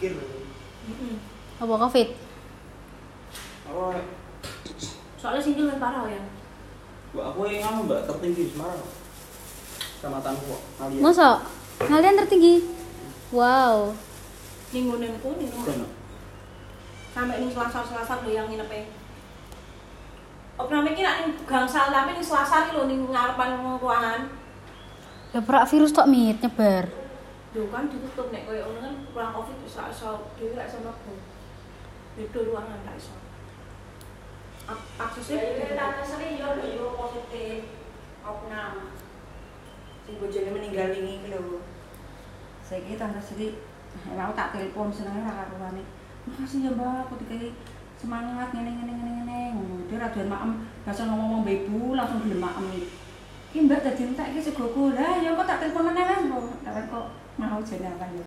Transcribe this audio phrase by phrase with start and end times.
[0.00, 0.16] mikir.
[1.60, 2.08] Apa covid?
[3.68, 4.00] Apa
[5.20, 6.22] Soalnya single kan parah ya.
[7.12, 8.80] Mbak aku yang anu mbak tertinggi di Semarang.
[10.00, 11.02] Kecamatan kok kalian.
[11.04, 11.44] Masa?
[11.76, 12.64] Kalian tertinggi?
[13.28, 13.92] Wow.
[14.72, 15.86] Ngonenku ning Kono.
[17.10, 18.86] sampai ning selasar-selasar lho yang nginepe.
[20.56, 24.30] Apa namanya kira ning gangsal tapi ning selasar iki lho ning ngarepan ruangan.
[25.36, 26.99] Lah perak virus tok mit nyebar.
[27.50, 31.14] Lho kan ditutup nek koyo ngono kan kurang covid bisa iso dhewe gak iso mlebu.
[32.14, 33.14] Beda ruangan gak iso.
[34.70, 37.66] Ak- Aksesnya Tante Sri yo yo positif
[38.22, 38.94] opnam.
[40.06, 41.58] Sing bojone meninggal wingi iki lho.
[42.62, 43.58] Saiki Tante Sri
[44.14, 45.82] mau tak telepon senenge ora karuane.
[46.30, 47.50] Makasih ya Mbak, aku dikai
[47.98, 49.40] semangat ngene ngene ngene ngene.
[49.90, 50.50] Dia ra doyan maem,
[50.86, 52.86] bahasa ngomong-ngomong ibu langsung gelem maem iki.
[53.50, 54.94] Ki Mbak dadi entek iki segoku.
[54.94, 56.06] Lah ya kok tak telepon meneh.
[56.62, 57.06] Tak kok
[57.64, 58.18] 前两万元。